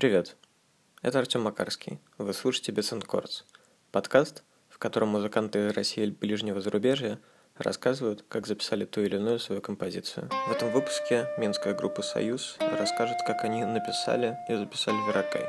Привет, 0.00 0.36
это 1.02 1.18
Артем 1.18 1.42
Макарский. 1.42 1.98
Вы 2.16 2.32
слушаете 2.32 2.72
Chords, 2.72 3.42
подкаст, 3.92 4.44
в 4.70 4.78
котором 4.78 5.10
музыканты 5.10 5.66
из 5.66 5.74
России 5.74 6.06
и 6.06 6.10
ближнего 6.10 6.62
зарубежья 6.62 7.18
рассказывают, 7.58 8.24
как 8.26 8.46
записали 8.46 8.86
ту 8.86 9.02
или 9.02 9.16
иную 9.16 9.38
свою 9.38 9.60
композицию. 9.60 10.30
В 10.48 10.52
этом 10.52 10.70
выпуске 10.70 11.26
минская 11.36 11.74
группа 11.74 12.00
«Союз» 12.00 12.56
расскажет, 12.60 13.18
как 13.26 13.44
они 13.44 13.62
написали 13.62 14.38
и 14.48 14.54
записали 14.54 14.96
«Веракай», 15.06 15.44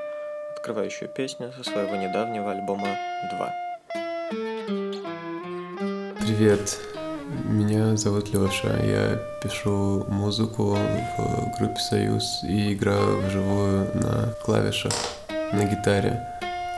открывающую 0.57 1.07
песню 1.07 1.54
со 1.54 1.63
своего 1.63 1.95
недавнего 1.95 2.52
альбома 2.52 2.97
«2». 3.31 3.52
Привет, 6.20 6.77
меня 7.45 7.95
зовут 7.95 8.34
Лёша, 8.34 8.79
я 8.84 9.16
пишу 9.41 10.05
музыку 10.09 10.75
в 11.18 11.57
группе 11.57 11.80
«Союз» 11.89 12.23
и 12.43 12.73
играю 12.73 13.21
вживую 13.21 13.89
на 13.95 14.34
клавишах, 14.45 14.93
на 15.30 15.63
гитаре 15.63 16.20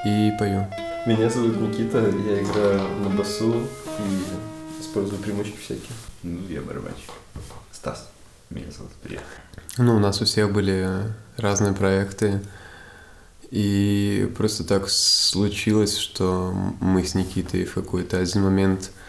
и 0.06 0.32
пою. 0.38 0.68
Меня 1.06 1.30
зовут 1.30 1.60
Никита, 1.60 2.00
я 2.00 2.42
играю 2.42 2.82
на 3.00 3.10
басу 3.10 3.64
и 4.00 4.82
использую 4.82 5.22
примочки 5.22 5.58
всякие. 5.58 5.96
Ну, 6.24 6.40
я 6.50 6.62
барабанщик. 6.62 7.12
Стас. 7.72 8.10
Меня 8.50 8.72
зовут 8.72 8.92
Привет. 9.02 9.24
Ну, 9.78 9.96
у 9.96 10.00
нас 10.00 10.22
у 10.22 10.26
всех 10.26 10.54
были 10.54 10.88
разные 11.38 11.74
проекты, 11.74 12.42
и 13.50 14.32
просто 14.38 14.64
так 14.64 14.90
случилось, 14.90 15.98
что 15.98 16.54
мы 16.80 17.04
с 17.04 17.16
Никитой 17.16 17.66
в 17.66 17.74
какой-то 17.74 18.20
один 18.20 18.44
момент– 18.44 18.92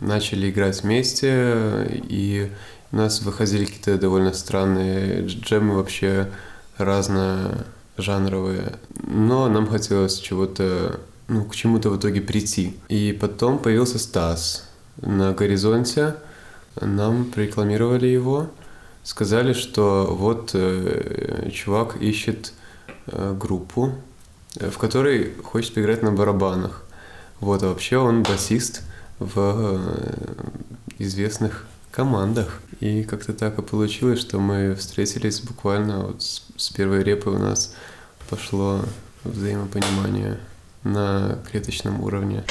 начали 0.00 0.50
играть 0.50 0.82
вместе, 0.82 2.02
и 2.08 2.50
у 2.92 2.96
нас 2.96 3.22
выходили 3.22 3.64
какие-то 3.64 3.98
довольно 3.98 4.32
странные 4.32 5.26
джемы 5.26 5.76
вообще 5.76 6.28
разножанровые. 6.76 8.78
Но 9.06 9.48
нам 9.48 9.66
хотелось 9.66 10.18
чего-то, 10.18 11.00
ну, 11.26 11.44
к 11.44 11.54
чему-то 11.54 11.90
в 11.90 11.98
итоге 11.98 12.20
прийти. 12.20 12.76
И 12.88 13.16
потом 13.18 13.58
появился 13.58 13.98
Стас 13.98 14.68
на 15.00 15.32
горизонте. 15.32 16.14
Нам 16.80 17.26
прорекламировали 17.26 18.06
его, 18.06 18.50
сказали, 19.02 19.52
что 19.52 20.06
вот 20.10 20.52
э, 20.54 21.50
чувак 21.52 21.96
ищет 22.00 22.52
э, 23.06 23.36
группу, 23.38 23.92
в 24.54 24.78
которой 24.78 25.32
хочет 25.42 25.74
поиграть 25.74 26.02
на 26.02 26.12
барабанах. 26.12 26.84
Вот, 27.40 27.62
а 27.62 27.68
вообще 27.68 27.98
он 27.98 28.22
басист– 28.22 28.82
в 29.18 29.32
э, 29.36 30.34
известных 30.98 31.66
командах. 31.90 32.60
И 32.80 33.02
как-то 33.02 33.32
так 33.32 33.58
и 33.58 33.62
получилось, 33.62 34.20
что 34.20 34.38
мы 34.38 34.74
встретились 34.74 35.40
буквально 35.40 36.06
вот 36.06 36.22
с, 36.22 36.42
с 36.56 36.70
первой 36.70 37.02
репы 37.02 37.30
у 37.30 37.38
нас 37.38 37.74
пошло 38.30 38.84
взаимопонимание 39.24 40.38
на 40.84 41.38
клеточном 41.50 42.00
уровне. 42.02 42.44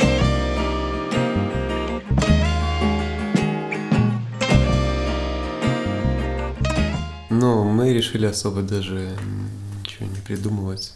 Но 7.29 7.63
мы 7.63 7.93
решили 7.93 8.25
особо 8.25 8.63
даже 8.63 9.15
ничего 9.79 10.07
не 10.07 10.21
придумывать 10.25 10.93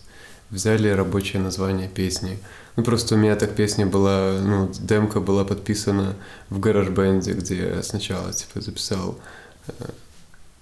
взяли 0.52 0.90
рабочее 0.90 1.42
название 1.42 1.88
песни. 1.88 2.38
Ну, 2.76 2.84
просто 2.84 3.16
у 3.16 3.18
меня 3.18 3.36
так 3.36 3.56
песня 3.56 3.86
была, 3.86 4.40
ну, 4.42 4.70
демка 4.80 5.20
была 5.20 5.44
подписана 5.44 6.16
в 6.50 6.60
гараж-бенде, 6.60 7.34
где 7.34 7.70
я 7.70 7.84
сначала, 7.84 8.32
типа, 8.32 8.62
записал 8.62 9.20
э, 9.68 9.72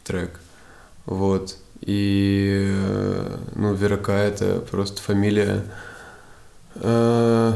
трек. 0.03 0.39
Вот. 1.05 1.57
И, 1.81 2.71
э, 2.71 3.37
ну, 3.55 3.73
Верака— 3.73 4.13
это 4.17 4.59
просто 4.59 5.01
фамилия, 5.01 5.65
э, 6.75 7.53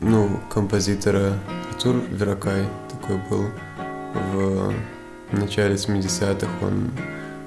ну, 0.00 0.40
композитора 0.52 1.38
Артур 1.70 1.96
Веракай 2.10 2.68
такой 2.90 3.16
был. 3.28 3.46
В 4.32 4.74
начале 5.32 5.74
70-х 5.74 6.48
он 6.60 6.90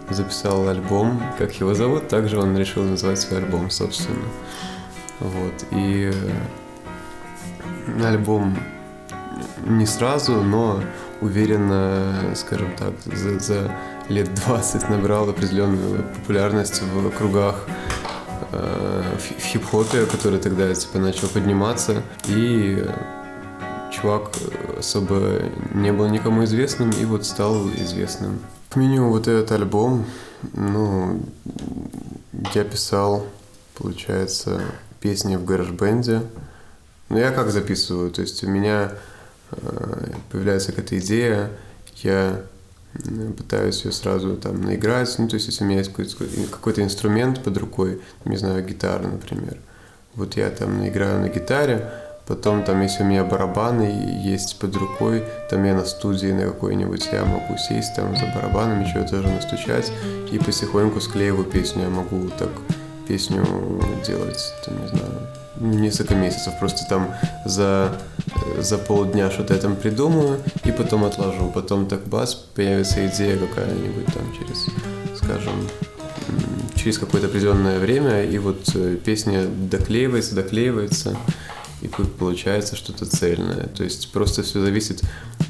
записал 0.10 0.68
альбом. 0.68 1.22
Как 1.38 1.54
его 1.60 1.74
зовут, 1.74 2.08
также 2.08 2.40
он 2.40 2.58
решил 2.58 2.84
назвать 2.84 3.20
свой 3.20 3.40
альбом, 3.40 3.70
собственно. 3.70 4.26
Вот. 5.20 5.66
И 5.72 6.12
альбом 8.04 8.58
не 9.66 9.86
сразу, 9.86 10.42
но 10.42 10.82
уверенно, 11.22 12.34
скажем 12.36 12.76
так, 12.76 12.94
за, 13.06 13.40
за 13.40 13.72
лет 14.10 14.34
20 14.34 14.90
набрал 14.90 15.30
определенную 15.30 16.04
популярность 16.04 16.82
в 16.82 17.10
кругах 17.12 17.66
э, 18.52 19.04
в 19.18 19.42
хип-хопе, 19.42 20.06
который 20.06 20.40
тогда 20.40 20.74
типа 20.74 21.00
начал 21.00 21.28
подниматься. 21.28 22.04
И 22.28 22.86
чувак 23.92 24.32
особо 24.78 25.44
не 25.74 25.92
был 25.92 26.08
никому 26.10 26.44
известным 26.44 26.92
и 26.92 27.06
вот 27.06 27.26
стал 27.26 27.70
известным. 27.70 28.40
К 28.76 28.78
минимуму 28.78 29.12
вот 29.12 29.30
этот 29.30 29.54
альбом, 29.54 30.06
ну, 30.52 31.22
я 32.54 32.66
писал, 32.66 33.26
получается, 33.74 34.60
песни 35.00 35.38
в 35.38 35.46
гараж-бенде. 35.46 36.24
Ну, 37.08 37.18
я 37.18 37.32
как 37.32 37.52
записываю, 37.52 38.12
то 38.12 38.20
есть 38.20 38.44
у 38.44 38.50
меня 38.50 38.92
э, 39.52 40.12
появляется 40.30 40.74
какая-то 40.74 41.00
идея, 41.00 41.52
я 42.04 42.42
пытаюсь 43.38 43.86
ее 43.86 43.94
сразу 43.94 44.36
там 44.36 44.62
наиграть, 44.62 45.16
ну, 45.20 45.30
то 45.30 45.36
есть 45.36 45.48
если 45.48 45.64
у 45.64 45.68
меня 45.68 45.78
есть 45.78 45.92
какой-то, 45.92 46.26
какой-то 46.52 46.84
инструмент 46.84 47.42
под 47.46 47.56
рукой, 47.56 48.02
не 48.26 48.36
знаю, 48.36 48.62
гитара, 48.66 49.08
например, 49.08 49.58
вот 50.16 50.36
я 50.36 50.50
там 50.50 50.80
наиграю 50.80 51.22
на 51.22 51.30
гитаре, 51.30 51.90
Потом 52.28 52.64
там, 52.64 52.82
если 52.82 53.04
у 53.04 53.06
меня 53.06 53.24
барабаны 53.24 54.20
есть 54.24 54.58
под 54.58 54.76
рукой, 54.76 55.24
там 55.50 55.64
я 55.64 55.76
на 55.76 55.86
студии 55.86 56.28
на 56.28 56.46
какой-нибудь, 56.46 57.08
я 57.12 57.24
могу 57.24 57.56
сесть 57.58 57.96
там 57.96 58.16
за 58.18 58.26
барабанами, 58.34 58.86
что-то 58.86 59.18
даже 59.18 59.28
настучать, 59.28 59.92
и 60.32 60.40
потихоньку 60.40 61.00
склеиваю 61.02 61.46
песню. 61.46 61.84
Я 61.84 61.90
могу 61.90 62.30
так 62.40 62.50
песню 63.08 63.46
делать, 64.06 64.40
там, 64.66 64.82
не 64.82 64.88
знаю, 64.88 65.12
несколько 65.60 66.16
месяцев. 66.16 66.54
Просто 66.60 66.82
там 66.90 67.14
за, 67.46 67.92
за 68.58 68.80
полдня 68.80 69.30
что-то 69.30 69.54
я 69.54 69.60
там 69.60 69.76
придумаю, 69.76 70.40
и 70.64 70.72
потом 70.72 71.04
отложу. 71.04 71.52
Потом 71.54 71.86
так 71.86 72.08
бас, 72.08 72.34
появится 72.34 73.06
идея 73.08 73.38
какая-нибудь 73.38 74.06
там 74.08 74.24
через, 74.34 74.66
скажем, 75.16 75.54
через 76.76 76.98
какое-то 76.98 77.28
определенное 77.28 77.80
время, 77.80 78.24
и 78.24 78.38
вот 78.38 78.70
э, 78.76 78.98
песня 79.04 79.46
доклеивается, 79.46 80.36
доклеивается, 80.36 81.16
и 81.86 81.88
получается 81.88 82.76
что-то 82.76 83.06
цельное. 83.06 83.68
То 83.68 83.84
есть 83.84 84.12
просто 84.12 84.44
все 84.44 84.62
зависит 84.62 85.04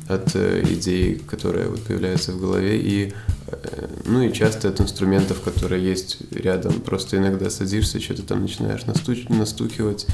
от 0.08 0.36
э, 0.36 0.64
идей, 0.70 1.16
которая 1.16 1.68
вот 1.68 1.82
появляется 1.84 2.32
в 2.32 2.40
голове, 2.40 2.78
и, 2.78 3.14
э, 3.48 3.88
ну 4.06 4.22
и 4.22 4.34
часто 4.34 4.70
от 4.70 4.82
инструментов, 4.82 5.42
которые 5.42 5.84
есть 5.84 6.18
рядом. 6.32 6.74
Просто 6.82 7.18
иногда 7.18 7.50
садишься, 7.50 8.00
что-то 8.00 8.24
там 8.24 8.42
начинаешь 8.42 8.82
настуч- 8.82 9.32
настукивать 9.34 10.06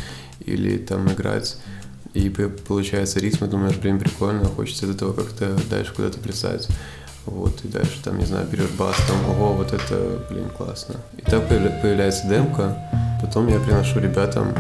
или 0.46 0.78
там 0.78 1.12
играть, 1.12 1.58
и 2.14 2.30
получается 2.30 3.20
ритм, 3.20 3.46
и 3.46 3.48
думаешь, 3.48 3.78
блин, 3.78 4.00
прикольно, 4.00 4.46
хочется 4.46 4.86
от 4.86 4.96
этого 4.96 5.14
как-то 5.14 5.58
дальше 5.70 5.94
куда-то 5.96 6.20
плясать. 6.20 6.68
Вот, 7.26 7.64
и 7.64 7.68
дальше 7.68 8.00
там, 8.04 8.18
не 8.18 8.26
знаю, 8.26 8.48
берешь 8.52 8.72
бас, 8.80 8.96
там, 9.08 9.30
ого, 9.30 9.54
вот 9.54 9.74
это, 9.74 10.26
блин, 10.30 10.50
классно. 10.58 10.96
И 11.18 11.22
так 11.22 11.48
появляется 11.48 12.28
демка, 12.28 12.76
потом 13.22 13.48
я 13.48 13.60
приношу 13.60 14.00
ребятам 14.00 14.56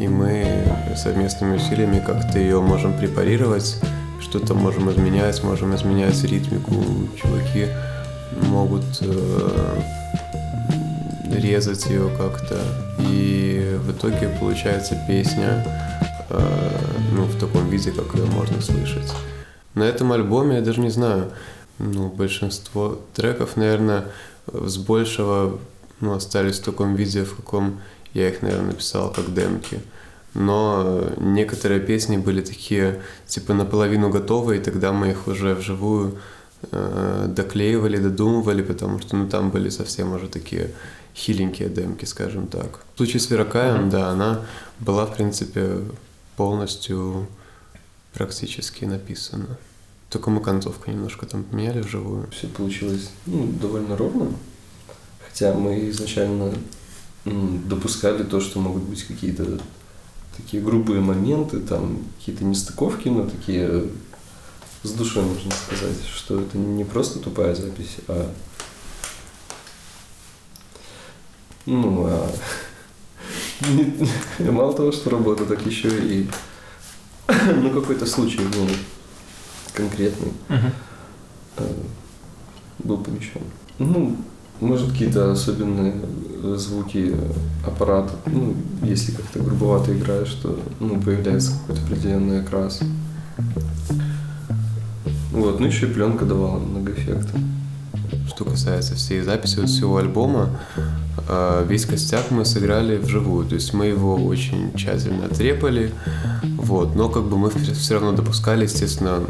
и 0.00 0.08
мы 0.08 0.64
совместными 0.96 1.56
усилиями 1.56 2.02
как-то 2.04 2.38
ее 2.38 2.60
можем 2.60 2.96
препарировать, 2.96 3.80
что-то 4.20 4.54
можем 4.54 4.90
изменять, 4.90 5.42
можем 5.42 5.74
изменять 5.74 6.22
ритмику. 6.24 6.74
Чуваки 7.20 7.66
могут 8.42 8.84
э, 9.00 9.80
резать 11.32 11.86
ее 11.86 12.10
как-то. 12.16 12.58
И 12.98 13.78
в 13.84 13.92
итоге 13.92 14.28
получается 14.40 14.98
песня 15.08 15.64
э, 16.28 16.70
ну, 17.12 17.24
в 17.24 17.38
таком 17.38 17.68
виде, 17.68 17.90
как 17.90 18.14
ее 18.14 18.26
можно 18.26 18.60
слышать. 18.60 19.12
На 19.74 19.84
этом 19.84 20.12
альбоме 20.12 20.56
я 20.56 20.62
даже 20.62 20.80
не 20.80 20.90
знаю, 20.90 21.30
ну, 21.78 22.08
большинство 22.08 23.00
треков, 23.14 23.56
наверное, 23.56 24.04
с 24.52 24.76
большего 24.76 25.58
ну, 26.00 26.14
остались 26.14 26.58
в 26.58 26.64
таком 26.64 26.94
виде, 26.94 27.24
в 27.24 27.36
каком 27.36 27.80
я 28.14 28.28
их, 28.28 28.42
наверное, 28.42 28.68
написал 28.68 29.10
как 29.10 29.32
демки. 29.32 29.80
Но 30.34 31.10
некоторые 31.16 31.80
песни 31.80 32.16
были 32.16 32.40
такие, 32.40 33.02
типа, 33.26 33.54
наполовину 33.54 34.10
готовы, 34.10 34.56
и 34.56 34.60
тогда 34.60 34.92
мы 34.92 35.10
их 35.10 35.26
уже 35.26 35.54
вживую 35.54 36.18
э, 36.70 37.26
доклеивали, 37.28 37.96
додумывали, 37.96 38.62
потому 38.62 39.00
что, 39.00 39.16
ну, 39.16 39.28
там 39.28 39.50
были 39.50 39.70
совсем 39.70 40.12
уже 40.12 40.28
такие 40.28 40.70
хиленькие 41.16 41.68
демки, 41.68 42.04
скажем 42.04 42.46
так. 42.46 42.80
В 42.94 42.98
случае 42.98 43.20
с 43.20 43.30
Веракаем, 43.30 43.86
mm-hmm. 43.86 43.90
да, 43.90 44.10
она 44.10 44.44
была, 44.78 45.06
в 45.06 45.16
принципе, 45.16 45.78
полностью 46.36 47.26
практически 48.14 48.84
написана. 48.84 49.58
Только 50.10 50.30
мы 50.30 50.40
концовку 50.40 50.90
немножко 50.90 51.26
там 51.26 51.44
поменяли 51.44 51.80
вживую. 51.80 52.28
Все 52.32 52.48
получилось 52.48 53.10
ну, 53.26 53.46
довольно 53.46 53.96
ровно. 53.96 54.32
Хотя 55.26 55.54
мы 55.54 55.88
изначально 55.90 56.52
допускали 57.24 58.24
то, 58.24 58.40
что 58.40 58.58
могут 58.58 58.82
быть 58.82 59.04
какие-то 59.04 59.60
такие 60.36 60.62
грубые 60.62 61.00
моменты, 61.00 61.60
там 61.60 61.98
какие-то 62.18 62.44
нестыковки, 62.44 63.08
но 63.08 63.28
такие 63.28 63.68
э, 63.70 63.88
с 64.82 64.92
душой, 64.92 65.24
можно 65.24 65.50
сказать, 65.52 65.98
что 66.04 66.40
это 66.40 66.56
не 66.58 66.84
просто 66.84 67.18
тупая 67.18 67.54
запись, 67.54 67.96
а 68.08 68.32
ну, 71.66 72.06
а 72.06 72.30
мало 74.38 74.72
того, 74.72 74.92
что 74.92 75.10
работа, 75.10 75.44
так 75.44 75.64
еще 75.66 75.88
и 75.88 76.28
ну 77.56 77.70
какой-то 77.70 78.06
случай 78.06 78.38
был 78.38 78.68
конкретный 79.72 80.32
э, 80.48 80.58
был 82.78 82.98
помещен. 82.98 83.42
Ну, 83.78 84.16
может, 84.60 84.90
какие-то 84.92 85.32
особенные 85.32 85.94
звуки 86.42 87.14
аппарата, 87.66 88.12
ну, 88.26 88.54
если 88.82 89.12
как-то 89.12 89.40
грубовато 89.40 89.96
играешь, 89.96 90.32
то 90.42 90.58
ну, 90.80 91.00
появляется 91.00 91.52
какой-то 91.52 91.82
определенный 91.82 92.40
окрас. 92.40 92.80
Вот, 95.32 95.60
ну 95.60 95.66
еще 95.66 95.86
и 95.86 95.92
пленка 95.92 96.24
давала 96.24 96.58
много 96.58 96.92
эффекта. 96.92 97.38
Что 98.28 98.44
касается 98.44 98.94
всей 98.94 99.20
записи 99.22 99.58
вот 99.58 99.68
всего 99.68 99.98
альбома, 99.98 100.58
э, 101.28 101.66
весь 101.68 101.86
костяк 101.86 102.30
мы 102.30 102.44
сыграли 102.44 102.96
вживую, 102.96 103.46
то 103.46 103.54
есть 103.54 103.72
мы 103.72 103.86
его 103.86 104.16
очень 104.16 104.72
тщательно 104.74 105.26
отрепали, 105.26 105.92
вот, 106.42 106.96
но 106.96 107.08
как 107.08 107.24
бы 107.24 107.36
мы 107.38 107.50
все 107.50 107.94
равно 107.94 108.12
допускали, 108.12 108.64
естественно, 108.64 109.20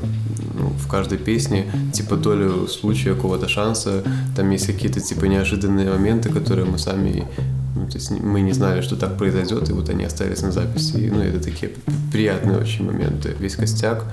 в 0.79 0.89
каждой 0.89 1.19
песне 1.19 1.67
типа 1.93 2.17
долю 2.17 2.67
случая 2.69 3.15
какого-то 3.15 3.49
шанса, 3.49 4.03
там 4.37 4.51
есть 4.51 4.67
какие-то 4.67 5.01
типа 5.01 5.25
неожиданные 5.27 5.91
моменты, 5.91 6.31
которые 6.31 6.67
мы 6.67 6.79
сами, 6.79 7.27
ну, 7.75 7.87
то 7.87 7.97
есть 7.97 8.11
мы 8.11 8.41
не 8.41 8.53
знали, 8.53 8.81
что 8.81 8.97
так 8.97 9.17
произойдет, 9.17 9.69
и 9.69 9.73
вот 9.73 9.89
они 9.89 10.05
остались 10.05 10.43
на 10.43 10.53
записи, 10.53 10.97
и, 10.97 11.11
ну 11.11 11.21
это 11.21 11.43
такие 11.43 11.73
приятные 12.13 12.59
очень 12.59 12.85
моменты. 12.85 13.35
Весь 13.39 13.57
костяк, 13.57 14.05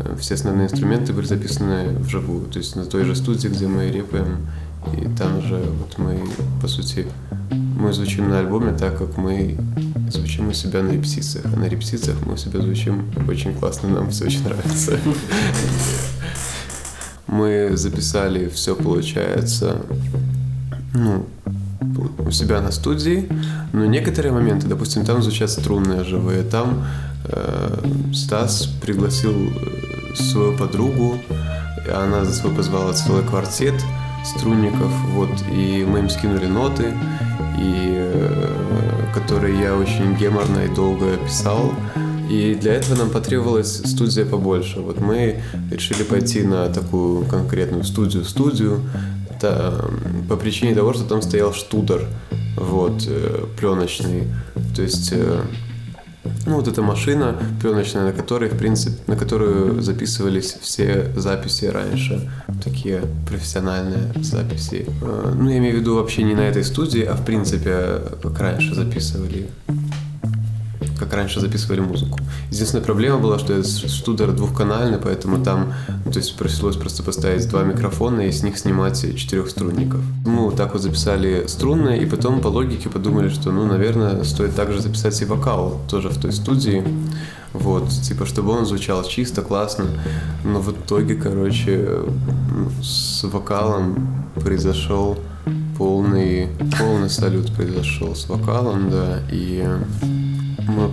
э, 0.00 0.16
все 0.18 0.34
основные 0.34 0.66
инструменты 0.66 1.12
были 1.12 1.26
записаны 1.26 1.96
вживую, 1.98 2.46
то 2.46 2.58
есть 2.58 2.76
на 2.76 2.84
той 2.84 3.04
же 3.04 3.14
студии, 3.14 3.48
где 3.48 3.66
мы 3.66 3.90
репаем, 3.90 4.46
и 4.92 5.08
там 5.16 5.42
же 5.42 5.56
вот 5.56 5.98
мы, 5.98 6.18
по 6.60 6.68
сути, 6.68 7.06
мы 7.50 7.92
звучим 7.92 8.28
на 8.28 8.40
альбоме 8.40 8.72
так, 8.72 8.98
как 8.98 9.16
мы 9.16 9.56
звучим 10.10 10.48
у 10.48 10.52
себя 10.52 10.82
на 10.82 10.92
репетициях. 10.92 11.46
А 11.46 11.56
на 11.56 11.64
репетициях 11.64 12.16
мы 12.26 12.34
у 12.34 12.36
себя 12.36 12.60
звучим 12.60 13.10
очень 13.28 13.54
классно, 13.54 13.88
нам 13.88 14.10
все 14.10 14.26
очень 14.26 14.44
нравится. 14.44 14.98
Мы 17.26 17.70
записали 17.74 18.48
все, 18.48 18.76
получается, 18.76 19.80
ну, 20.92 21.26
у 22.18 22.30
себя 22.30 22.60
на 22.60 22.70
студии, 22.70 23.28
но 23.72 23.86
некоторые 23.86 24.32
моменты, 24.32 24.66
допустим, 24.66 25.04
там 25.04 25.22
звучат 25.22 25.50
струнные 25.50 26.04
живые, 26.04 26.42
там 26.42 26.86
э, 27.24 27.84
Стас 28.12 28.66
пригласил 28.80 29.32
э, 29.32 30.14
свою 30.14 30.56
подругу, 30.56 31.18
и 31.86 31.90
она 31.90 32.24
за 32.24 32.32
собой 32.32 32.54
позвала 32.54 32.92
целый 32.92 33.24
квартет 33.24 33.74
струнников, 34.24 34.92
вот, 35.10 35.30
и 35.52 35.84
мы 35.84 36.00
им 36.00 36.10
скинули 36.10 36.46
ноты, 36.46 36.94
и 37.58 38.33
которые 39.24 39.58
я 39.58 39.74
очень 39.74 40.14
геморно 40.16 40.66
и 40.66 40.74
долго 40.74 41.16
писал. 41.16 41.72
И 42.28 42.54
для 42.60 42.74
этого 42.74 42.96
нам 42.98 43.10
потребовалась 43.10 43.78
студия 43.84 44.26
побольше. 44.26 44.80
Вот 44.80 45.00
мы 45.00 45.40
решили 45.70 46.02
пойти 46.02 46.42
на 46.42 46.68
такую 46.68 47.24
конкретную 47.24 47.84
студию-студию 47.84 48.80
та- 49.40 49.80
по 50.28 50.36
причине 50.36 50.74
того, 50.74 50.92
что 50.92 51.04
там 51.04 51.22
стоял 51.22 51.54
штудер, 51.54 52.06
вот, 52.56 53.04
э, 53.06 53.46
пленочный. 53.58 54.24
То 54.76 54.82
есть 54.82 55.10
э, 55.12 55.40
ну, 56.46 56.56
вот 56.56 56.68
эта 56.68 56.82
машина 56.82 57.34
пленочная, 57.62 58.04
на 58.04 58.12
которой, 58.12 58.50
в 58.50 58.58
принципе, 58.58 58.96
на 59.06 59.16
которую 59.16 59.80
записывались 59.80 60.56
все 60.60 61.12
записи 61.16 61.64
раньше, 61.66 62.30
такие 62.64 63.02
профессиональные 63.28 64.12
записи. 64.22 64.86
Э, 65.02 65.34
Ну, 65.36 65.50
я 65.50 65.58
имею 65.58 65.76
в 65.76 65.80
виду 65.80 65.96
вообще 65.96 66.22
не 66.22 66.34
на 66.34 66.40
этой 66.40 66.64
студии, 66.64 67.02
а 67.02 67.14
в 67.14 67.24
принципе, 67.24 68.00
как 68.22 68.40
раньше 68.40 68.74
записывали 68.74 69.48
как 70.98 71.12
раньше 71.12 71.40
записывали 71.40 71.80
музыку. 71.80 72.18
Единственная 72.50 72.84
проблема 72.84 73.18
была, 73.18 73.38
что 73.38 73.52
этот 73.52 73.66
штудер 73.66 74.32
двухканальный, 74.32 74.98
поэтому 74.98 75.42
там, 75.42 75.74
ну, 76.04 76.12
то 76.12 76.18
есть 76.18 76.36
пришлось 76.36 76.76
просто 76.76 77.02
поставить 77.02 77.48
два 77.48 77.62
микрофона 77.62 78.22
и 78.22 78.32
с 78.32 78.42
них 78.42 78.56
снимать 78.58 79.04
четырех 79.16 79.50
струнников. 79.50 80.00
Вот 80.24 80.56
так 80.56 80.72
вот 80.72 80.82
записали 80.82 81.46
струнные, 81.46 82.02
и 82.02 82.06
потом 82.06 82.40
по 82.40 82.48
логике 82.48 82.88
подумали, 82.88 83.28
что, 83.28 83.50
ну, 83.50 83.66
наверное, 83.66 84.24
стоит 84.24 84.54
также 84.54 84.80
записать 84.80 85.20
и 85.20 85.24
вокал 85.24 85.80
тоже 85.90 86.08
в 86.08 86.20
той 86.20 86.32
студии. 86.32 86.84
Вот, 87.54 87.88
типа, 87.88 88.26
чтобы 88.26 88.50
он 88.50 88.66
звучал 88.66 89.04
чисто, 89.04 89.40
классно. 89.40 89.86
Но 90.44 90.60
в 90.60 90.70
итоге, 90.72 91.14
короче, 91.14 91.88
с 92.82 93.22
вокалом 93.24 94.26
произошел 94.34 95.16
полный, 95.78 96.48
полный 96.78 97.08
салют 97.08 97.52
произошел 97.54 98.14
с 98.14 98.28
вокалом, 98.28 98.90
да, 98.90 99.20
и 99.30 99.64
мы 100.68 100.90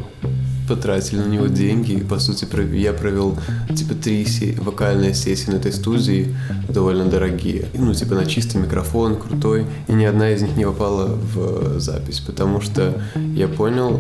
потратили 0.68 1.20
на 1.20 1.28
него 1.28 1.48
деньги. 1.48 1.94
И, 1.94 2.04
по 2.04 2.20
сути, 2.20 2.48
я 2.76 2.94
провел 2.94 3.38
типа 3.76 3.96
три 3.96 4.24
се- 4.26 4.56
вокальные 4.62 5.14
сессии 5.16 5.50
на 5.52 5.56
этой 5.56 5.74
студии, 5.74 6.34
довольно 6.70 7.06
дорогие. 7.06 7.66
Ну, 7.74 7.94
типа 7.94 8.16
на 8.16 8.26
чистый 8.26 8.58
микрофон, 8.62 9.16
крутой. 9.18 9.66
И 9.88 9.94
ни 9.94 10.06
одна 10.06 10.30
из 10.30 10.42
них 10.42 10.56
не 10.56 10.66
попала 10.66 11.08
в 11.08 11.80
запись, 11.80 12.20
потому 12.20 12.62
что 12.62 13.02
я 13.36 13.48
понял 13.48 14.00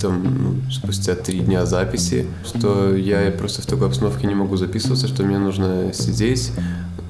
там, 0.00 0.22
ну, 0.22 0.70
спустя 0.70 1.14
три 1.14 1.40
дня 1.40 1.66
записи, 1.66 2.26
что 2.44 2.94
я 2.96 3.30
просто 3.30 3.62
в 3.62 3.66
такой 3.66 3.88
обстановке 3.88 4.26
не 4.26 4.34
могу 4.34 4.56
записываться, 4.56 5.08
что 5.08 5.22
мне 5.22 5.38
нужно 5.38 5.92
сидеть, 5.92 6.52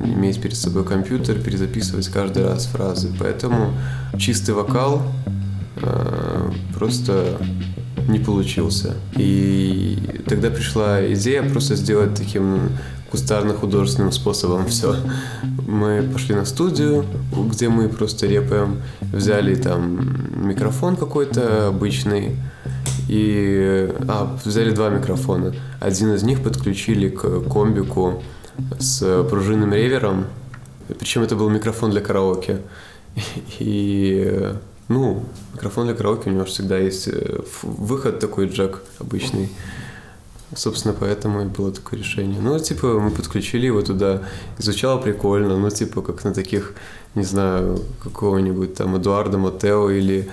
иметь 0.02 0.40
перед 0.40 0.56
собой 0.56 0.84
компьютер, 0.84 1.38
перезаписывать 1.38 2.08
каждый 2.08 2.44
раз 2.44 2.66
фразы. 2.66 3.10
Поэтому 3.18 3.72
чистый 4.18 4.52
вокал 4.52 5.02
э, 5.76 6.50
просто 6.74 7.38
не 8.08 8.18
получился. 8.18 8.94
И 9.16 10.22
тогда 10.26 10.50
пришла 10.50 11.00
идея 11.12 11.42
просто 11.42 11.76
сделать 11.76 12.14
таким 12.14 12.70
кустарно-художественным 13.10 14.12
способом 14.12 14.66
все. 14.66 14.96
Мы 15.66 16.08
пошли 16.12 16.34
на 16.34 16.44
студию, 16.44 17.04
где 17.50 17.68
мы 17.68 17.88
просто 17.88 18.26
репаем, 18.26 18.82
взяли 19.00 19.54
там 19.54 20.46
микрофон 20.46 20.96
какой-то 20.96 21.68
обычный, 21.68 22.36
и 23.10 23.92
а, 24.06 24.38
взяли 24.44 24.70
два 24.70 24.88
микрофона. 24.88 25.52
Один 25.80 26.14
из 26.14 26.22
них 26.22 26.44
подключили 26.44 27.08
к 27.08 27.40
комбику 27.50 28.22
с 28.78 29.24
пружинным 29.28 29.74
ревером. 29.74 30.26
Причем 30.96 31.22
это 31.22 31.34
был 31.34 31.50
микрофон 31.50 31.90
для 31.90 32.02
караоке. 32.02 32.60
И 33.58 34.52
ну, 34.86 35.24
микрофон 35.54 35.86
для 35.86 35.96
караоке 35.96 36.30
у 36.30 36.32
него 36.32 36.44
же 36.44 36.52
всегда 36.52 36.78
есть 36.78 37.08
э, 37.08 37.40
выход 37.62 38.20
такой 38.20 38.46
джек 38.46 38.80
обычный. 39.00 39.48
Собственно, 40.54 40.94
поэтому 40.98 41.42
и 41.42 41.46
было 41.46 41.72
такое 41.72 41.98
решение. 41.98 42.40
Ну, 42.40 42.60
типа, 42.60 43.00
мы 43.00 43.10
подключили 43.10 43.66
его 43.66 43.82
туда, 43.82 44.22
и 44.58 44.62
звучало 44.62 44.98
прикольно, 44.98 45.56
ну, 45.56 45.70
типа, 45.70 46.02
как 46.02 46.22
на 46.22 46.32
таких, 46.32 46.74
не 47.16 47.24
знаю, 47.24 47.80
какого-нибудь 48.02 48.74
там 48.74 48.96
Эдуарда 48.96 49.38
Матео 49.38 49.90
или 49.90 50.28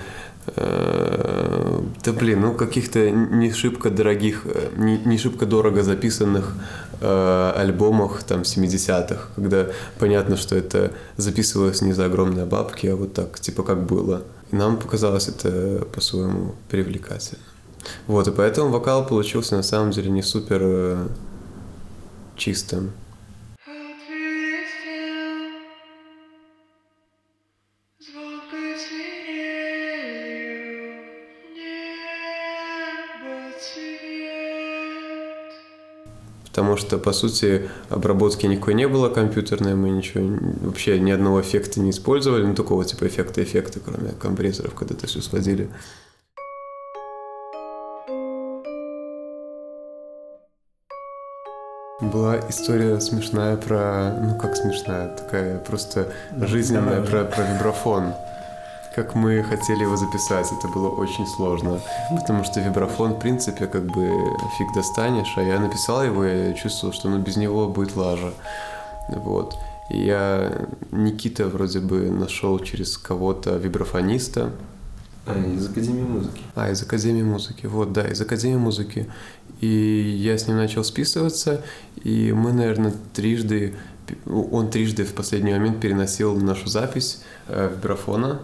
да 0.56 2.12
блин, 2.12 2.40
ну 2.40 2.54
каких-то 2.54 3.10
не 3.10 3.52
шибко 3.52 3.90
дорогих, 3.90 4.42
э, 4.44 4.70
не, 4.76 4.98
не 4.98 5.18
шибко 5.18 5.46
дорого 5.46 5.82
записанных 5.82 6.54
э, 7.00 7.52
альбомах 7.56 8.22
там 8.22 8.42
70-х, 8.42 9.28
когда 9.34 9.66
понятно, 9.98 10.36
что 10.36 10.56
это 10.56 10.92
записывалось 11.16 11.82
не 11.82 11.92
за 11.92 12.06
огромные 12.06 12.46
бабки, 12.46 12.86
а 12.86 12.96
вот 12.96 13.12
так, 13.12 13.38
типа 13.40 13.62
как 13.62 13.84
было. 13.84 14.22
И 14.50 14.56
нам 14.56 14.78
показалось 14.78 15.28
это 15.28 15.86
по-своему 15.92 16.54
привлекательно. 16.70 17.42
Вот, 18.06 18.28
и 18.28 18.30
поэтому 18.30 18.70
вокал 18.70 19.06
получился 19.06 19.56
на 19.56 19.62
самом 19.62 19.90
деле 19.90 20.10
не 20.10 20.22
супер 20.22 20.60
э, 20.62 21.08
чистым. 22.36 22.92
Потому 36.58 36.76
что, 36.76 36.98
по 36.98 37.12
сути, 37.12 37.70
обработки 37.88 38.44
никакой 38.44 38.74
не 38.74 38.88
было 38.88 39.08
компьютерной, 39.08 39.76
мы 39.76 39.90
ничего, 39.90 40.24
вообще 40.62 40.98
ни 40.98 41.12
одного 41.12 41.40
эффекта 41.40 41.78
не 41.78 41.90
использовали, 41.90 42.44
ну, 42.44 42.52
такого 42.52 42.84
типа 42.84 43.06
эффекта-эффекта, 43.06 43.78
кроме 43.78 44.10
компрессоров, 44.10 44.74
когда 44.74 44.96
это 44.96 45.06
все 45.06 45.20
сводили. 45.20 45.70
Была 52.00 52.40
история 52.48 52.98
смешная 52.98 53.56
про, 53.56 54.18
ну 54.20 54.36
как 54.36 54.56
смешная, 54.56 55.14
такая 55.14 55.60
просто 55.60 56.12
жизненная 56.40 57.04
про, 57.04 57.24
про 57.24 57.42
вибрафон. 57.54 58.14
Как 58.98 59.14
мы 59.14 59.44
хотели 59.44 59.82
его 59.82 59.96
записать. 59.96 60.50
Это 60.50 60.66
было 60.66 60.88
очень 60.88 61.24
сложно, 61.24 61.80
потому 62.10 62.42
что 62.42 62.58
вибрафон, 62.60 63.12
в 63.12 63.20
принципе, 63.20 63.68
как 63.68 63.84
бы 63.86 64.10
фиг 64.58 64.72
достанешь, 64.74 65.34
а 65.36 65.42
я 65.42 65.60
написал 65.60 66.02
его, 66.02 66.24
и 66.24 66.48
я 66.48 66.52
чувствовал, 66.54 66.92
что 66.92 67.08
ну, 67.08 67.18
без 67.20 67.36
него 67.36 67.68
будет 67.68 67.94
лажа. 67.94 68.32
Вот. 69.08 69.56
И 69.88 70.04
я 70.04 70.50
Никита 70.90 71.46
вроде 71.46 71.78
бы 71.78 72.10
нашел 72.10 72.58
через 72.58 72.98
кого-то 72.98 73.56
вибрафониста, 73.56 74.50
А, 75.26 75.38
из 75.38 75.68
Академии 75.70 76.02
музыки. 76.02 76.42
а, 76.56 76.70
из 76.70 76.82
Академии 76.82 77.22
музыки. 77.22 77.66
Вот, 77.66 77.92
да, 77.92 78.02
из 78.08 78.20
Академии 78.20 78.56
музыки. 78.56 79.06
И 79.60 79.68
я 80.24 80.36
с 80.36 80.48
ним 80.48 80.56
начал 80.56 80.82
списываться, 80.82 81.62
и 82.02 82.32
мы, 82.32 82.52
наверное, 82.52 82.92
трижды, 83.14 83.74
он 84.26 84.70
трижды 84.70 85.04
в 85.04 85.14
последний 85.14 85.52
момент 85.52 85.80
переносил 85.80 86.34
нашу 86.36 86.66
запись 86.66 87.22
э, 87.46 87.70
вибрафона, 87.72 88.40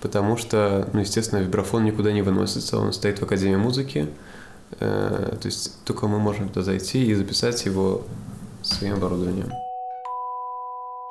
потому 0.00 0.36
что, 0.36 0.88
ну, 0.92 1.00
естественно, 1.00 1.40
вибрафон 1.40 1.84
никуда 1.84 2.12
не 2.12 2.22
выносится, 2.22 2.78
он 2.78 2.92
стоит 2.92 3.18
в 3.18 3.22
Академии 3.22 3.56
музыки, 3.56 4.08
э, 4.80 5.36
то 5.40 5.46
есть 5.46 5.84
только 5.84 6.06
мы 6.08 6.18
можем 6.18 6.48
туда 6.48 6.62
зайти 6.62 7.06
и 7.06 7.14
записать 7.14 7.64
его 7.64 8.02
своим 8.62 8.94
оборудованием. 8.94 9.50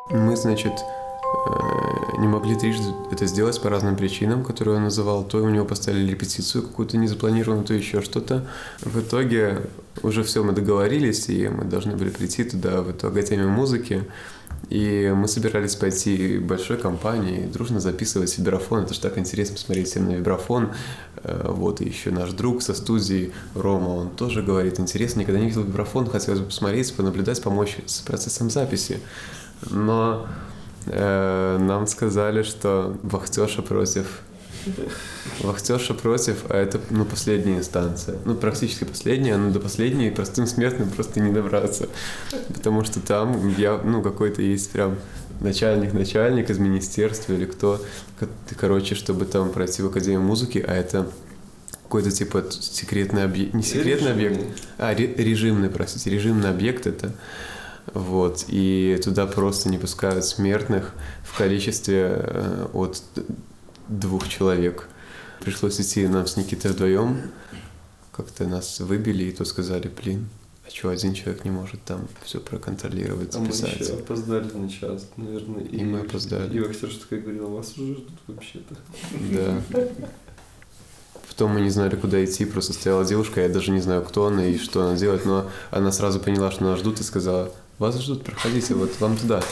Мы, 0.09 0.37
значит, 0.37 0.73
э, 0.73 2.19
не 2.19 2.27
могли 2.27 2.55
трижды 2.55 2.93
это 3.11 3.25
сделать 3.25 3.61
по 3.61 3.69
разным 3.69 3.95
причинам, 3.95 4.43
которые 4.43 4.77
он 4.77 4.83
называл. 4.83 5.23
То 5.23 5.39
у 5.39 5.49
него 5.49 5.65
поставили 5.65 6.11
репетицию 6.11 6.63
какую-то 6.63 6.97
незапланированную, 6.97 7.65
то 7.65 7.73
еще 7.73 8.01
что-то. 8.01 8.45
В 8.81 8.99
итоге 8.99 9.61
уже 10.03 10.23
все, 10.23 10.43
мы 10.43 10.53
договорились, 10.53 11.29
и 11.29 11.49
мы 11.49 11.65
должны 11.65 11.95
были 11.95 12.09
прийти 12.09 12.43
туда, 12.43 12.81
в 12.81 12.89
эту 12.89 13.07
Академию 13.07 13.49
музыки. 13.49 14.05
И 14.69 15.13
мы 15.15 15.29
собирались 15.29 15.75
пойти 15.75 16.39
большой 16.39 16.77
компанией, 16.77 17.47
дружно 17.47 17.79
записывать 17.79 18.37
вибрафон. 18.37 18.83
Это 18.83 18.93
же 18.93 18.99
так 18.99 19.17
интересно 19.17 19.55
посмотреть 19.55 19.87
всем 19.87 20.05
на 20.07 20.15
вибрафон. 20.15 20.73
Э, 21.23 21.51
Вот, 21.51 21.79
и 21.79 21.85
еще 21.85 22.11
наш 22.11 22.31
друг 22.31 22.61
со 22.61 22.73
студии 22.73 23.31
Рома, 23.55 23.89
он 23.89 24.09
тоже 24.09 24.43
говорит, 24.43 24.79
интересно, 24.79 25.21
никогда 25.21 25.39
не 25.39 25.47
видел 25.47 25.63
вибрафон, 25.63 26.09
хотелось 26.09 26.41
бы 26.41 26.47
посмотреть, 26.47 26.93
понаблюдать, 26.93 27.41
помочь 27.41 27.77
с 27.85 27.99
процессом 28.01 28.49
записи. 28.49 28.99
Но 29.69 30.27
э, 30.85 31.57
нам 31.59 31.87
сказали, 31.87 32.43
что 32.43 32.97
вахтерша 33.03 33.61
против. 33.61 34.21
Вахтерша 35.41 35.93
против, 35.93 36.45
а 36.49 36.57
это, 36.57 36.79
ну, 36.89 37.05
последняя 37.05 37.57
инстанция. 37.57 38.17
Ну, 38.25 38.35
практически 38.35 38.83
последняя, 38.83 39.37
но 39.37 39.51
до 39.51 39.59
последней 39.59 40.09
простым 40.11 40.47
смертным 40.47 40.89
просто 40.89 41.19
не 41.19 41.31
добраться. 41.31 41.87
Потому 42.53 42.83
что 42.83 42.99
там 42.99 43.53
я, 43.57 43.77
ну, 43.83 44.01
какой-то 44.01 44.41
есть 44.41 44.71
прям 44.71 44.97
начальник-начальник 45.41 46.49
из 46.49 46.57
министерства 46.57 47.33
или 47.33 47.45
кто, 47.45 47.79
ко- 48.19 48.27
короче, 48.59 48.95
чтобы 48.95 49.25
там 49.25 49.49
пройти 49.51 49.81
в 49.81 49.87
Академию 49.87 50.21
музыки, 50.21 50.63
а 50.67 50.73
это 50.73 51.07
какой-то 51.83 52.11
типа 52.11 52.43
секретный 52.49 53.23
объект, 53.23 53.53
не 53.53 53.63
секретный 53.63 54.11
объект, 54.11 54.41
а, 54.77 54.93
ре- 54.93 55.13
режимный, 55.15 55.69
простите, 55.69 56.09
режимный 56.09 56.49
объект 56.49 56.85
это. 56.87 57.13
Вот, 57.93 58.43
и 58.49 58.99
туда 59.01 59.27
просто 59.27 59.69
не 59.69 59.77
пускают 59.77 60.25
смертных 60.25 60.93
в 61.23 61.37
количестве 61.37 62.11
э, 62.17 62.65
от 62.73 63.01
двух 63.89 64.27
человек. 64.27 64.87
Пришлось 65.39 65.79
идти 65.79 66.07
нам 66.07 66.27
с 66.27 66.37
Никитой 66.37 66.71
вдвоем. 66.71 67.31
Как-то 68.11 68.47
нас 68.47 68.79
выбили, 68.79 69.25
и 69.25 69.31
то 69.31 69.45
сказали, 69.45 69.87
блин, 69.87 70.27
а 70.65 70.69
что, 70.69 70.89
один 70.89 71.13
человек 71.13 71.45
не 71.45 71.51
может 71.51 71.81
там 71.83 72.07
все 72.23 72.39
проконтролировать, 72.39 73.35
А 73.35 73.39
мы 73.39 73.53
записать? 73.53 73.79
еще 73.79 73.93
опоздали 73.93 74.51
на 74.51 74.69
час, 74.69 75.07
наверное. 75.15 75.63
И 75.63 75.83
мы 75.83 75.99
опоздали. 75.99 76.53
И 76.55 76.59
вахтерша 76.59 76.99
такая 76.99 77.21
говорила, 77.21 77.47
вас 77.47 77.77
уже 77.77 77.93
ждут 77.93 78.19
вообще-то. 78.27 78.75
Да. 79.31 79.61
Потом 81.29 81.53
мы 81.53 81.61
не 81.61 81.69
знали, 81.69 81.95
куда 81.95 82.23
идти, 82.23 82.45
просто 82.45 82.73
стояла 82.73 83.05
девушка, 83.05 83.41
я 83.41 83.49
даже 83.49 83.71
не 83.71 83.79
знаю, 83.79 84.03
кто 84.03 84.25
она 84.25 84.45
и 84.45 84.57
что 84.57 84.81
она 84.87 84.97
делает, 84.97 85.25
но 85.25 85.49
она 85.69 85.91
сразу 85.91 86.19
поняла, 86.19 86.51
что 86.51 86.63
нас 86.63 86.79
ждут 86.79 86.99
и 86.99 87.03
сказала, 87.03 87.53
вас 87.77 87.99
ждут, 88.01 88.23
проходите, 88.23 88.73
вот 88.73 88.99
вам 88.99 89.15
туда. 89.17 89.43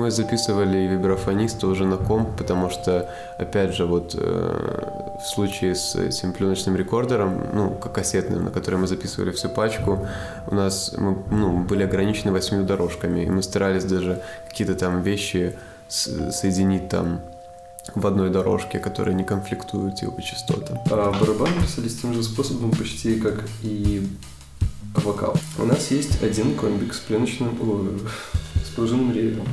Мы 0.00 0.10
записывали 0.10 0.86
вибрафониста 0.86 1.66
уже 1.66 1.84
на 1.84 1.98
комп, 1.98 2.30
потому 2.38 2.70
что, 2.70 3.06
опять 3.36 3.74
же, 3.74 3.84
вот 3.84 4.14
э, 4.16 5.18
в 5.22 5.26
случае 5.26 5.74
с 5.74 5.94
этим 5.94 6.32
пленочным 6.32 6.74
рекордером, 6.74 7.48
ну, 7.52 7.70
кассетным, 7.70 8.44
на 8.44 8.50
который 8.50 8.76
мы 8.76 8.86
записывали 8.86 9.30
всю 9.30 9.50
пачку, 9.50 10.08
у 10.46 10.54
нас 10.54 10.94
мы, 10.96 11.22
ну, 11.30 11.58
были 11.64 11.82
ограничены 11.82 12.32
восьмью 12.32 12.64
дорожками, 12.64 13.26
и 13.26 13.30
мы 13.30 13.42
старались 13.42 13.84
даже 13.84 14.22
какие-то 14.48 14.74
там 14.74 15.02
вещи 15.02 15.54
соединить 15.88 16.88
там 16.88 17.20
в 17.94 18.06
одной 18.06 18.30
дорожке, 18.30 18.78
которые 18.78 19.14
не 19.14 19.24
конфликтуют 19.24 19.96
типа 19.96 20.12
по 20.12 20.22
частотам. 20.22 20.78
А 20.90 21.12
барабаны 21.20 21.60
писались 21.60 22.00
тем 22.00 22.14
же 22.14 22.22
способом 22.22 22.70
почти 22.70 23.20
как 23.20 23.44
и 23.62 24.08
вокал. 24.94 25.36
У 25.58 25.66
нас 25.66 25.90
есть 25.90 26.22
один 26.22 26.54
комбик 26.54 26.94
с 26.94 27.00
пленочным, 27.00 27.58
ой, 27.60 28.00
с 28.64 28.70
пружинным 28.74 29.12
ревером. 29.12 29.46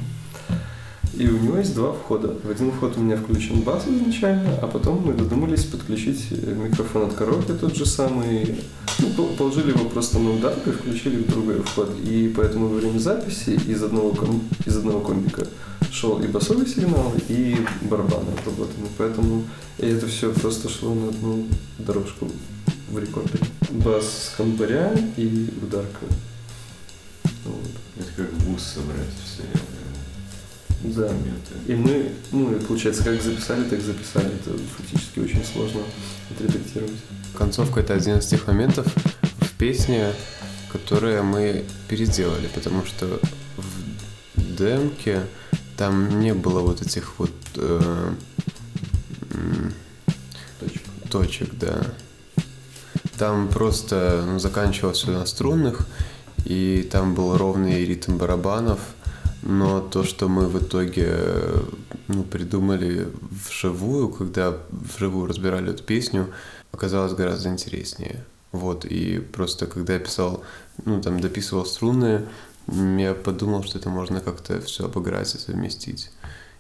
И 1.16 1.28
у 1.28 1.38
него 1.40 1.58
есть 1.58 1.74
два 1.74 1.94
входа. 1.94 2.36
В 2.44 2.50
один 2.50 2.72
вход 2.72 2.96
у 2.98 3.02
меня 3.02 3.18
включен 3.18 3.62
бас 3.62 3.88
изначально, 3.88 4.58
а 4.62 4.68
потом 4.68 5.04
мы 5.06 5.14
додумались 5.14 5.64
подключить 5.64 6.28
э, 6.32 6.54
микрофон 6.54 7.08
от 7.08 7.14
коробки 7.14 7.54
тот 7.54 7.76
же 7.76 7.86
самый. 7.86 8.60
Ну, 9.00 9.10
пол- 9.16 9.36
положили 9.38 9.70
его 9.70 9.86
просто 9.90 10.20
на 10.20 10.32
ударку 10.32 10.70
и 10.70 10.74
включили 10.74 11.24
в 11.24 11.30
другой 11.30 11.62
вход. 11.62 11.92
И 12.04 12.32
поэтому 12.36 12.68
во 12.68 12.76
время 12.78 13.00
записи 13.00 13.60
из 13.68 13.82
одного, 13.84 14.12
ком- 14.12 14.44
из 14.66 14.78
одного 14.78 15.00
комбика 15.00 15.48
шел 15.92 16.20
и 16.22 16.28
басовый 16.28 16.68
сигнал, 16.68 17.14
и 17.30 17.58
барабаны 17.90 18.30
обработаны. 18.40 18.88
Поэтому 18.98 19.44
это 19.80 20.06
все 20.08 20.32
просто 20.32 20.70
шло 20.70 20.94
на 20.94 21.10
одну 21.10 21.48
дорожку 21.80 22.30
в 22.92 23.00
рекордере. 23.00 23.46
Бас 23.72 24.06
с 24.06 24.36
камбаря 24.38 24.94
и 25.18 25.50
ударка. 25.62 26.06
Вот. 27.46 27.72
Это 27.98 28.10
как 28.16 28.34
вуз 28.44 28.62
собрать 28.62 29.14
все 29.26 29.44
Да. 30.84 31.12
И 31.68 31.74
мы, 31.74 32.12
ну 32.32 32.56
и 32.56 32.60
получается, 32.60 33.04
как 33.04 33.22
записали, 33.22 33.64
так 33.64 33.82
записали. 33.82 34.28
Это 34.28 34.58
фактически 34.78 35.20
очень 35.20 35.44
сложно 35.44 35.82
отредактировать. 36.30 36.94
Концовка— 37.36 37.80
это 37.82 37.96
один 37.96 38.18
из 38.18 38.28
тех 38.28 38.46
моментов 38.48 38.88
в 39.42 39.54
песне, 39.58 40.12
которые 40.72 41.22
мы 41.24 41.64
переделали, 41.88 42.48
потому 42.54 42.86
что 42.86 43.20
в 43.56 44.56
демке 44.56 45.22
там 45.78 46.20
не 46.20 46.34
было 46.34 46.60
вот 46.62 46.82
этих 46.82 47.20
вот 47.20 47.32
э, 47.56 48.12
м, 49.34 49.74
Точка. 50.60 50.80
точек, 51.10 51.50
да. 51.54 51.82
Там 53.18 53.48
просто 53.48 54.24
ну, 54.26 54.40
заканчивалось 54.40 54.98
все 55.00 55.12
на 55.12 55.26
струнных, 55.26 55.88
и 56.46 56.88
там 56.92 57.14
был 57.16 57.36
ровный 57.38 57.84
ритм 57.86 58.18
барабанов, 58.18 58.80
но 59.42 59.82
то, 59.82 60.04
что 60.04 60.28
мы 60.28 60.48
в 60.48 60.58
итоге 60.60 61.16
ну, 62.08 62.24
придумали 62.24 63.08
вживую, 63.22 64.10
когда 64.10 64.58
вживую 64.70 65.28
разбирали 65.28 65.72
эту 65.72 65.84
песню, 65.84 66.28
оказалось 66.72 67.14
гораздо 67.14 67.50
интереснее. 67.50 68.26
Вот, 68.52 68.86
и 68.86 69.20
просто 69.20 69.68
когда 69.68 69.94
я 69.94 70.00
писал, 70.00 70.44
ну, 70.86 71.02
там, 71.02 71.20
дописывал 71.20 71.66
струны, 71.66 72.26
я 72.68 73.14
подумал, 73.14 73.64
что 73.64 73.78
это 73.78 73.90
можно 73.90 74.20
как-то 74.20 74.60
все 74.62 74.86
обыграть 74.86 75.34
и 75.36 75.38
совместить. 75.38 76.12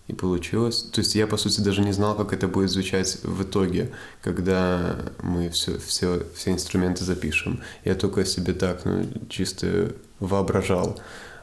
И 0.07 0.13
получилось. 0.13 0.84
То 0.84 1.01
есть 1.01 1.15
я, 1.15 1.27
по 1.27 1.36
сути, 1.36 1.60
даже 1.60 1.81
не 1.81 1.91
знал, 1.91 2.15
как 2.15 2.31
это 2.31 2.48
будет 2.48 2.69
звучать 2.69 3.17
в 3.24 3.43
итоге, 3.43 3.91
когда 4.22 4.96
мы 5.22 5.50
все, 5.50 5.77
все, 5.79 6.24
все 6.34 6.51
инструменты 6.51 7.03
запишем. 7.03 7.62
Я 7.84 7.93
только 7.96 8.24
себе 8.24 8.53
так, 8.53 8.86
ну, 8.86 9.05
чисто 9.27 9.93
воображал. 10.19 10.98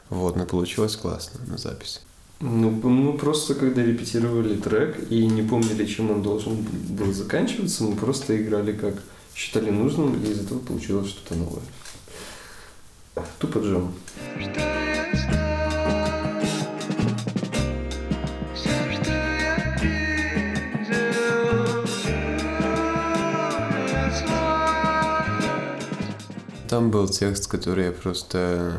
Вот, 0.09 0.35
но 0.35 0.45
получилось 0.45 0.95
классно 0.95 1.39
на 1.47 1.57
записи. 1.57 1.99
Ну, 2.41 2.69
мы 2.69 3.17
просто 3.17 3.55
когда 3.55 3.83
репетировали 3.83 4.55
трек 4.55 5.09
и 5.09 5.25
не 5.25 5.41
помнили, 5.41 5.85
чем 5.85 6.11
он 6.11 6.21
должен 6.21 6.65
был 6.89 7.13
заканчиваться, 7.13 7.83
мы 7.83 7.95
просто 7.95 8.39
играли 8.41 8.73
как 8.73 8.95
считали 9.33 9.69
нужным, 9.69 10.21
и 10.21 10.27
из 10.29 10.39
этого 10.41 10.59
получилось 10.59 11.09
что-то 11.09 11.35
новое. 11.35 11.63
Тупо 13.39 13.59
джем. 13.59 13.93
Что 14.39 14.85
Там 26.67 26.91
был 26.91 27.07
текст, 27.07 27.47
который 27.47 27.85
я 27.85 27.91
просто 27.93 28.73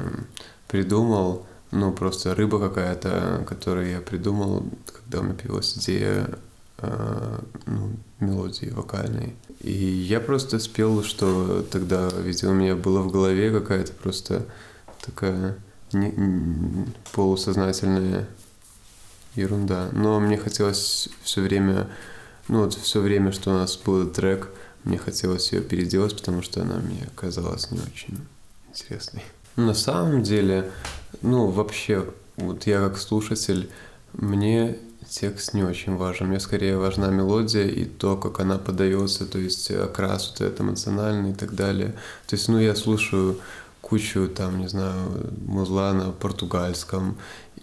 придумал, 0.76 1.47
ну, 1.71 1.90
просто 1.90 2.35
рыба 2.35 2.61
какая-то, 2.61 3.45
которую 3.49 3.90
я 3.90 4.00
придумал, 4.00 4.62
когда 4.92 5.21
у 5.21 5.23
меня 5.23 5.35
появилась 5.35 5.76
идея 5.78 6.28
э, 6.78 7.38
ну, 7.64 7.97
мелодии 8.21 8.68
вокальной. 8.68 9.35
И 9.61 9.73
я 9.73 10.21
просто 10.21 10.59
спел, 10.59 11.02
что 11.02 11.62
тогда, 11.62 12.11
видимо, 12.11 12.50
у 12.52 12.54
меня 12.54 12.76
было 12.76 13.00
в 13.00 13.11
голове 13.11 13.50
какая-то 13.50 13.92
просто 13.95 14.45
такая 15.00 15.56
не- 15.92 16.12
н- 16.14 16.95
полусознательная 17.12 18.28
ерунда. 19.35 19.88
Но 19.92 20.21
мне 20.21 20.37
хотелось 20.37 21.09
все 21.23 21.40
время, 21.40 21.88
ну 22.49 22.64
вот 22.64 22.75
все 22.75 23.00
время, 23.00 23.33
что 23.33 23.50
у 23.50 23.54
нас 23.54 23.78
был 23.78 24.06
трек, 24.06 24.50
мне 24.85 24.99
хотелось 24.99 25.52
ее 25.52 25.62
переделать, 25.62 26.14
потому 26.16 26.42
что 26.42 26.61
она 26.61 26.76
мне 26.76 27.09
казалась 27.14 27.71
не 27.71 27.78
очень 27.80 28.18
интересной. 28.68 29.23
На 29.56 29.75
самом 29.75 30.22
деле, 30.22 30.70
ну 31.22 31.46
вообще, 31.48 32.06
вот 32.36 32.66
я 32.66 32.80
как 32.80 32.98
слушатель, 32.98 33.70
мне 34.12 34.76
текст 35.08 35.54
не 35.54 35.62
очень 35.62 35.96
важен. 35.96 36.26
Мне 36.26 36.40
скорее 36.40 36.76
важна 36.76 37.08
мелодия 37.08 37.66
и 37.66 37.84
то, 37.84 38.16
как 38.16 38.40
она 38.40 38.58
подается, 38.58 39.26
то 39.26 39.38
есть 39.38 39.70
окрас 39.70 40.30
вот 40.30 40.40
этот 40.40 40.60
эмоциональный 40.60 41.30
и 41.30 41.34
так 41.34 41.54
далее. 41.54 41.94
То 42.26 42.36
есть, 42.36 42.48
ну, 42.48 42.58
я 42.58 42.75
слушаю 42.75 43.38
кучу, 43.80 44.28
там, 44.28 44.58
не 44.58 44.68
знаю, 44.68 45.30
музла 45.46 45.92
на 45.92 46.10
португальском, 46.10 47.16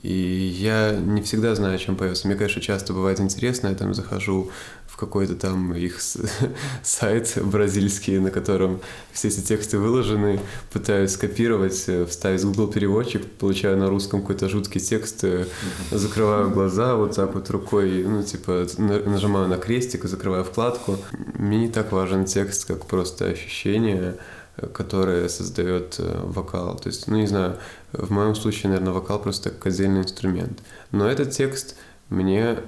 и 0.03 0.12
я 0.12 0.93
не 0.93 1.21
всегда 1.21 1.53
знаю, 1.55 1.75
о 1.75 1.77
чем 1.77 1.95
поется. 1.95 2.27
Мне, 2.27 2.35
конечно, 2.35 2.62
часто 2.62 2.93
бывает 2.93 3.19
интересно, 3.19 3.67
я 3.67 3.75
там 3.75 3.93
захожу 3.93 4.50
в 4.93 4.95
какой-то 4.95 5.33
там 5.33 5.73
их 5.73 6.00
сайт 6.83 7.39
бразильский, 7.43 8.19
на 8.19 8.29
котором 8.29 8.79
все 9.12 9.29
эти 9.29 9.39
тексты 9.39 9.79
выложены, 9.79 10.39
пытаюсь 10.71 11.13
скопировать, 11.13 11.85
э, 11.88 12.05
вставить 12.05 12.43
Google 12.43 12.67
переводчик, 12.67 13.25
получаю 13.39 13.75
на 13.77 13.89
русском 13.89 14.21
какой-то 14.21 14.50
жуткий 14.50 14.79
текст, 14.79 15.23
э, 15.23 15.47
закрываю 15.89 16.51
глаза 16.53 16.95
вот 16.95 17.15
так 17.15 17.33
вот 17.33 17.50
рукой, 17.50 18.03
ну, 18.03 18.21
типа, 18.21 18.67
на- 18.77 19.00
нажимаю 19.00 19.47
на 19.47 19.57
крестик 19.57 20.05
и 20.05 20.07
закрываю 20.07 20.43
вкладку. 20.43 20.97
Мне 21.39 21.57
не 21.57 21.69
так 21.69 21.91
важен 21.91 22.25
текст, 22.25 22.65
как 22.65 22.85
просто 22.85 23.25
ощущение, 23.25 24.17
э, 24.57 24.67
которое 24.67 25.27
создает 25.27 25.95
вокал. 25.97 26.77
То 26.77 26.89
есть, 26.89 27.07
ну, 27.07 27.17
не 27.17 27.25
знаю, 27.25 27.57
в 27.93 28.12
моем 28.12 28.35
случае, 28.35 28.69
наверное, 28.69 28.93
вокал 28.93 29.17
просто 29.17 29.50
как 29.50 29.65
отдельный 29.65 30.01
инструмент. 30.01 30.59
Но 30.91 31.09
этот 31.09 31.31
текст 31.31 31.77
мне 32.09 32.59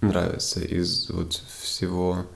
нравится 0.00 0.60
из 0.60 1.10
вот 1.10 1.42
всего 1.60 2.26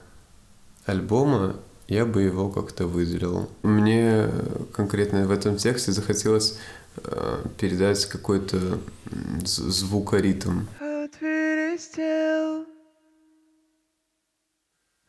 альбома, 0.87 1.57
я 1.89 2.07
бы 2.07 2.23
его 2.23 2.51
как-то 2.51 2.87
выделил. 2.87 3.51
Мне 3.63 4.29
конкретно 4.73 5.27
в 5.27 5.31
этом 5.31 5.57
тексте 5.57 5.93
захотелось 5.93 6.59
э, 6.97 7.45
передать 7.59 8.07
какой-то 8.07 8.81
звукоритм. 9.45 10.67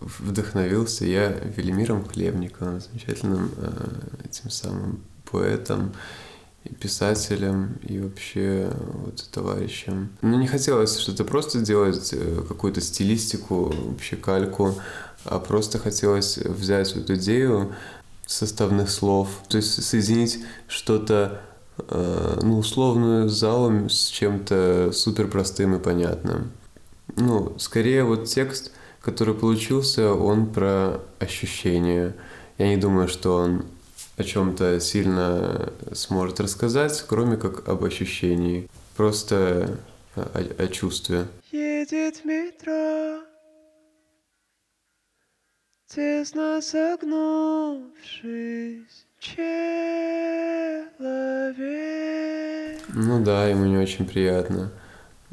вдохновился 0.00 1.04
я 1.04 1.28
Велимиром 1.28 2.08
Хлебниковым, 2.08 2.80
замечательным 2.80 3.50
э, 3.56 3.70
этим 4.24 4.48
самым 4.50 5.04
поэтом 5.30 5.92
и 6.64 6.74
писателем, 6.74 7.78
и 7.82 8.00
вообще 8.00 8.70
вот 8.94 9.28
товарищем. 9.30 10.10
Ну, 10.22 10.38
не 10.38 10.46
хотелось 10.46 10.98
что-то 10.98 11.24
просто 11.24 11.60
делать, 11.60 12.10
э, 12.12 12.42
какую-то 12.48 12.80
стилистику, 12.80 13.72
вообще 13.72 14.16
кальку, 14.16 14.74
а 15.24 15.38
просто 15.38 15.78
хотелось 15.78 16.38
взять 16.38 16.96
вот 16.96 17.10
идею 17.10 17.74
составных 18.26 18.90
слов, 18.90 19.28
то 19.48 19.56
есть 19.58 19.82
соединить 19.82 20.38
что-то 20.68 21.40
э, 21.88 22.38
ну, 22.42 22.58
условную 22.58 23.28
залу 23.28 23.88
с 23.88 24.06
чем-то 24.06 24.90
супер 24.92 25.28
простым 25.28 25.74
и 25.76 25.78
понятным. 25.78 26.52
Ну, 27.16 27.54
скорее 27.58 28.04
вот 28.04 28.24
текст, 28.24 28.72
который 29.00 29.34
получился, 29.34 30.14
он 30.14 30.52
про 30.52 31.00
ощущения. 31.18 32.14
Я 32.58 32.68
не 32.68 32.76
думаю, 32.76 33.08
что 33.08 33.36
он 33.36 33.64
о 34.16 34.24
чем-то 34.24 34.80
сильно 34.80 35.72
сможет 35.92 36.40
рассказать, 36.40 37.04
кроме 37.08 37.36
как 37.36 37.68
об 37.68 37.84
ощущении. 37.84 38.68
Просто 38.96 39.78
о, 40.14 40.44
о 40.58 40.66
чувстве. 40.68 41.26
Едет 41.50 42.24
метро, 42.24 43.20
тесно 45.94 46.62
согнувшись, 46.62 47.82
человек. 49.18 49.52
Ну 52.94 53.22
да, 53.22 53.46
ему 53.48 53.66
не 53.66 53.76
очень 53.76 54.06
приятно. 54.06 54.70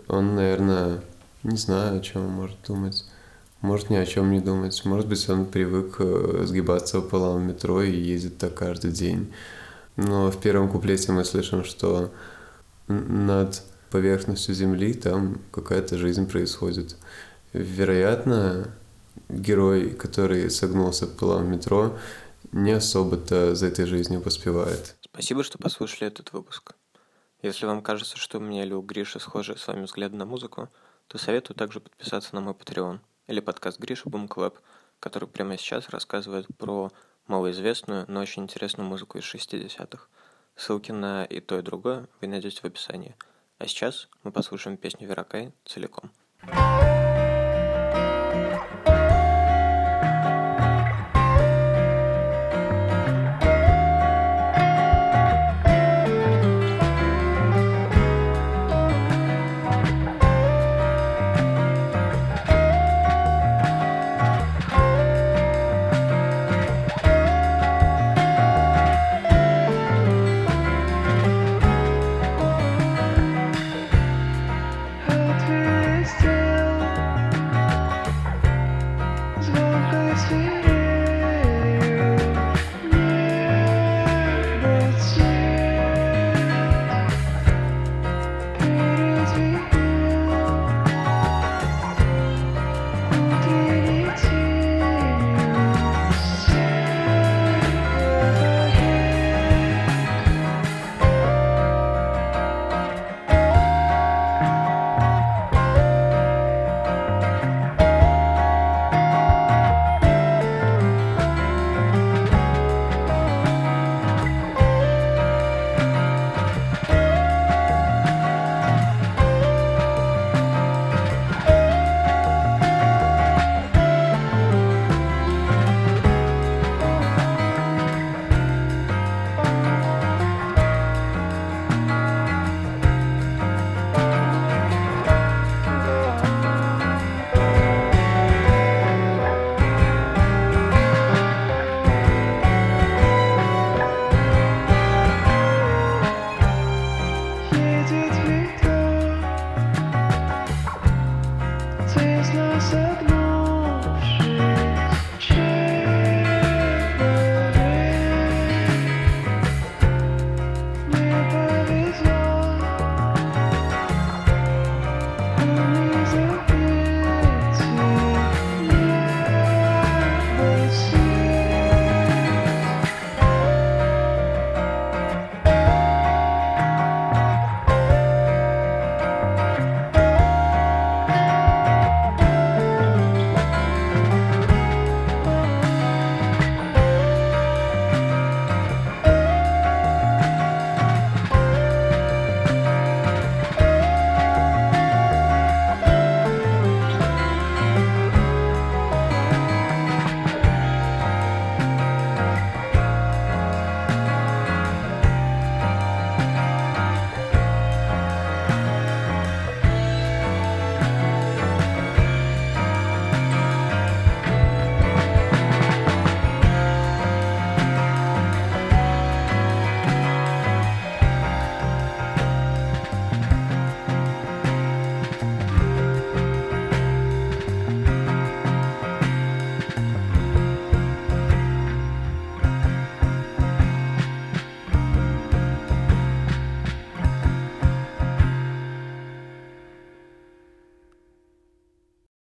Он, 0.08 0.36
наверное, 0.36 1.02
не 1.44 1.58
знаю, 1.58 1.98
о 1.98 2.02
чем 2.02 2.26
он 2.26 2.32
может 2.32 2.58
думать. 2.68 3.06
Может 3.62 3.90
ни 3.90 3.96
о 3.96 4.06
чем 4.06 4.32
не 4.32 4.42
думать. 4.42 4.84
Может 4.86 5.08
быть, 5.08 5.30
он 5.30 5.46
привык 5.46 5.96
э, 6.00 6.44
сгибаться 6.46 7.02
пополам 7.02 7.42
в 7.42 7.46
метро 7.46 7.82
и 7.82 7.92
ездит 7.92 8.38
так 8.38 8.54
каждый 8.54 8.92
день. 8.92 9.34
Но 9.96 10.30
в 10.32 10.42
первом 10.42 10.70
куплете 10.70 11.12
мы 11.12 11.24
слышим, 11.26 11.64
что 11.64 12.12
над 12.88 13.62
поверхностью 13.92 14.56
Земли 14.56 14.94
там 14.94 15.40
какая-то 15.52 15.98
жизнь 15.98 16.30
происходит. 16.30 16.96
Вероятно, 17.54 18.70
герой, 19.30 19.92
который 19.92 20.50
согнулся 20.50 21.08
пополам 21.08 21.46
в 21.46 21.50
метро, 21.50 21.98
не 22.52 22.72
особо-то 22.72 23.56
за 23.56 23.68
этой 23.68 23.86
жизнью 23.86 24.22
поспевает. 24.22 24.96
Спасибо, 25.02 25.44
что 25.44 25.58
послушали 25.58 26.08
этот 26.08 26.34
выпуск. 26.34 26.74
Если 27.42 27.66
вам 27.66 27.82
кажется, 27.82 28.18
что 28.18 28.40
у 28.40 28.42
меня 28.42 28.64
или 28.66 28.74
у 28.74 28.82
Гриши 28.82 29.20
схожие 29.20 29.58
с 29.58 29.68
вами 29.68 29.84
взгляды 29.84 30.16
на 30.18 30.26
музыку, 30.26 30.70
то 31.08 31.18
советую 31.18 31.56
также 31.56 31.80
подписаться 31.80 32.36
на 32.36 32.42
мой 32.42 32.54
Patreon 32.54 33.00
или 33.28 33.40
подкаст 33.40 33.80
Гриша 33.80 34.10
Boom 34.10 34.28
Club, 34.28 34.60
который 35.00 35.30
прямо 35.30 35.58
сейчас 35.58 35.90
рассказывает 35.90 36.48
про 36.58 36.92
малоизвестную, 37.28 38.06
но 38.08 38.20
очень 38.20 38.44
интересную 38.44 38.90
музыку 38.90 39.18
из 39.18 39.24
60-х. 39.24 40.08
Ссылки 40.56 40.92
на 40.92 41.24
и 41.24 41.40
то, 41.40 41.58
и 41.58 41.62
другое 41.62 42.08
вы 42.20 42.28
найдете 42.28 42.60
в 42.62 42.66
описании. 42.66 43.16
А 43.60 43.68
сейчас 43.68 44.10
мы 44.24 44.32
послушаем 44.32 44.78
песню 44.78 45.08
Веракай 45.08 45.54
целиком. 45.66 46.12
Thank 46.42 46.79
street. 80.20 80.59